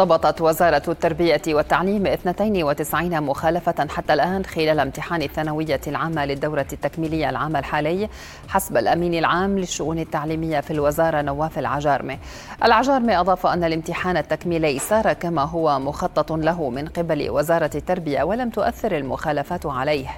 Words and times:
ضبطت 0.00 0.40
وزارة 0.40 0.82
التربية 0.88 1.42
والتعليم 1.48 2.06
92 2.06 3.22
مخالفة 3.22 3.86
حتى 3.88 4.12
الآن 4.12 4.44
خلال 4.44 4.80
امتحان 4.80 5.22
الثانوية 5.22 5.80
العامة 5.86 6.24
للدورة 6.24 6.66
التكميلية 6.72 7.30
العام 7.30 7.56
الحالي 7.56 8.08
حسب 8.48 8.76
الأمين 8.76 9.14
العام 9.14 9.58
للشؤون 9.58 9.98
التعليمية 9.98 10.60
في 10.60 10.70
الوزارة 10.70 11.22
نواف 11.22 11.58
العجارمة 11.58 12.18
العجارمة 12.64 13.20
أضاف 13.20 13.46
أن 13.46 13.64
الامتحان 13.64 14.16
التكميلي 14.16 14.78
سار 14.78 15.12
كما 15.12 15.42
هو 15.42 15.78
مخطط 15.78 16.32
له 16.32 16.70
من 16.70 16.88
قبل 16.88 17.30
وزارة 17.30 17.70
التربية 17.74 18.22
ولم 18.22 18.50
تؤثر 18.50 18.96
المخالفات 18.96 19.66
عليه 19.66 20.08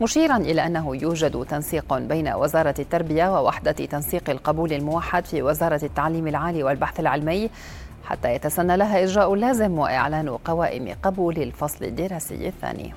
مشيرا 0.00 0.36
إلى 0.36 0.66
أنه 0.66 0.96
يوجد 0.96 1.44
تنسيق 1.44 1.98
بين 1.98 2.28
وزارة 2.28 2.74
التربية 2.78 3.40
ووحدة 3.40 3.72
تنسيق 3.72 4.30
القبول 4.30 4.72
الموحد 4.72 5.24
في 5.26 5.42
وزارة 5.42 5.80
التعليم 5.84 6.26
العالي 6.26 6.62
والبحث 6.62 7.00
العلمي 7.00 7.50
حتى 8.10 8.34
يتسنى 8.34 8.76
لها 8.76 9.04
إجراء 9.04 9.34
اللازم 9.34 9.78
وإعلان 9.78 10.28
قوائم 10.28 10.94
قبول 11.02 11.36
الفصل 11.36 11.84
الدراسي 11.84 12.48
الثاني. 12.48 12.94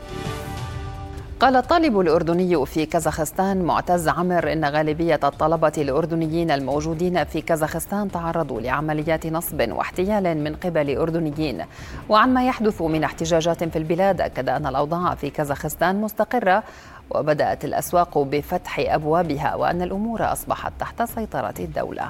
قال 1.39 1.55
الطالب 1.55 1.99
الأردني 1.99 2.65
في 2.65 2.85
كازاخستان 2.85 3.61
معتز 3.61 4.07
عمر 4.07 4.53
إن 4.53 4.65
غالبية 4.65 5.19
الطلبة 5.23 5.71
الأردنيين 5.77 6.51
الموجودين 6.51 7.23
في 7.23 7.41
كازاخستان 7.41 8.11
تعرضوا 8.11 8.61
لعمليات 8.61 9.27
نصب 9.27 9.71
واحتيال 9.71 10.43
من 10.43 10.55
قبل 10.55 10.97
أردنيين. 10.97 11.65
وعن 12.09 12.33
ما 12.33 12.45
يحدث 12.45 12.81
من 12.81 13.03
احتجاجات 13.03 13.63
في 13.63 13.77
البلاد 13.77 14.21
أكد 14.21 14.49
أن 14.49 14.67
الأوضاع 14.67 15.15
في 15.15 15.29
كازاخستان 15.29 16.01
مستقرة 16.01 16.63
وبدأت 17.09 17.65
الأسواق 17.65 18.17
بفتح 18.17 18.79
أبوابها 18.79 19.55
وأن 19.55 19.81
الأمور 19.81 20.31
أصبحت 20.31 20.73
تحت 20.79 21.03
سيطرة 21.03 21.55
الدولة. 21.59 22.07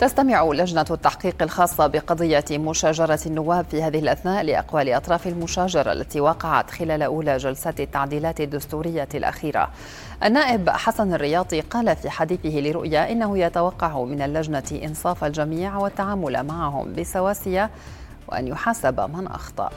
تستمع 0.00 0.44
لجنة 0.44 0.84
التحقيق 0.90 1.42
الخاصة 1.42 1.86
بقضية 1.86 2.44
مشاجرة 2.50 3.18
النواب 3.26 3.64
في 3.64 3.82
هذه 3.82 3.98
الأثناء 3.98 4.42
لأقوال 4.42 4.92
أطراف 4.92 5.26
المشاجرة 5.26 5.92
التي 5.92 6.20
وقعت 6.20 6.70
خلال 6.70 7.02
أولى 7.02 7.36
جلسات 7.36 7.80
التعديلات 7.80 8.40
الدستورية 8.40 9.08
الأخيرة. 9.14 9.70
النائب 10.24 10.70
حسن 10.70 11.14
الرياضي 11.14 11.60
قال 11.60 11.96
في 11.96 12.10
حديثه 12.10 12.60
لرؤيا 12.60 13.12
إنه 13.12 13.38
يتوقع 13.38 14.04
من 14.04 14.22
اللجنة 14.22 14.80
إنصاف 14.84 15.24
الجميع 15.24 15.76
والتعامل 15.76 16.42
معهم 16.42 16.92
بسواسية 16.92 17.70
وأن 18.28 18.46
يحاسب 18.46 19.00
من 19.00 19.26
أخطأ. 19.26 19.70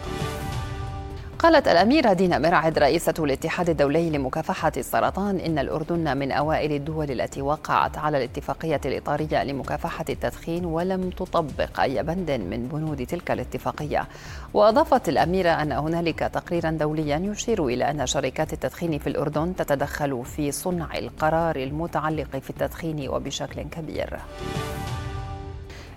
قالت 1.40 1.68
الأميرة 1.68 2.14
دينا 2.14 2.38
مرعد 2.38 2.80
رئيسة 2.80 3.14
الاتحاد 3.20 3.70
الدولي 3.70 4.10
لمكافحة 4.10 4.72
السرطان 4.78 5.38
إن 5.40 5.60
الأردن 5.60 6.18
من 6.18 6.32
أوائل 6.32 6.72
الدول 6.72 7.12
التي 7.12 7.42
وقعت 7.42 7.98
على 7.98 8.18
الاتفاقية 8.18 8.82
الإطارية 8.86 9.44
لمكافحة 9.44 10.06
التدخين 10.10 10.66
ولم 10.66 11.10
تطبق 11.10 11.80
أي 11.80 12.04
بند 12.04 12.32
من 12.32 12.68
بنود 12.68 13.06
تلك 13.06 13.32
الاتفاقية. 13.32 14.08
وأضافت 14.54 15.10
الأميرة 15.10 15.50
أن 15.50 15.72
هنالك 15.72 16.20
تقريرا 16.20 16.72
دوليا 16.72 17.18
يشير 17.18 17.66
إلى 17.68 17.92
أن 17.92 18.08
شركات 18.08 18.54
التدخين 18.54 19.00
في 19.00 19.08
الأردن 19.08 19.56
تتدخل 19.56 20.26
في 20.26 20.52
صنع 20.52 20.98
القرار 20.98 21.56
المتعلق 21.56 22.38
في 22.38 22.50
التدخين 22.50 23.10
وبشكل 23.10 23.62
كبير. 23.62 24.20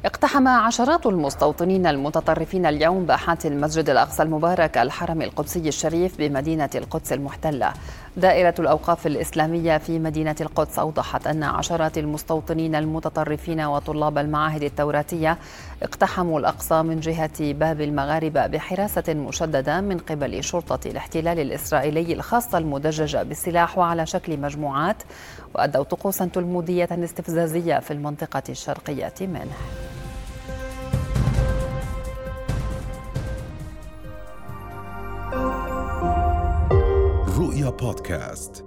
اقتحم 0.06 0.48
عشرات 0.48 1.06
المستوطنين 1.06 1.86
المتطرفين 1.86 2.66
اليوم 2.66 3.06
باحات 3.06 3.46
المسجد 3.46 3.90
الأقصى 3.90 4.22
المبارك 4.22 4.78
الحرم 4.78 5.22
القدسي 5.22 5.68
الشريف 5.68 6.18
بمدينة 6.18 6.70
القدس 6.74 7.12
المحتلة. 7.12 7.72
دائرة 8.16 8.54
الأوقاف 8.58 9.06
الإسلامية 9.06 9.78
في 9.78 9.98
مدينة 9.98 10.36
القدس 10.40 10.78
أوضحت 10.78 11.26
أن 11.26 11.42
عشرات 11.42 11.98
المستوطنين 11.98 12.74
المتطرفين 12.74 13.60
وطلاب 13.60 14.18
المعاهد 14.18 14.62
التوراتية 14.62 15.38
اقتحموا 15.82 16.40
الأقصى 16.40 16.82
من 16.82 17.00
جهة 17.00 17.52
باب 17.52 17.80
المغاربة 17.80 18.46
بحراسة 18.46 19.14
مشددة 19.14 19.80
من 19.80 19.98
قبل 19.98 20.44
شرطة 20.44 20.88
الاحتلال 20.88 21.40
الإسرائيلي 21.40 22.12
الخاصه 22.12 22.58
المدججه 22.58 23.22
بالسلاح 23.22 23.78
وعلى 23.78 24.06
شكل 24.06 24.40
مجموعات 24.40 25.02
وأدوا 25.54 25.84
طقوسا 25.84 26.24
تلمودية 26.26 26.88
استفزازية 26.92 27.78
في 27.78 27.90
المنطقة 27.90 28.42
الشرقية 28.48 29.14
منه. 29.20 29.95
رؤيا 37.36 37.70
بودكاست. 37.70 38.65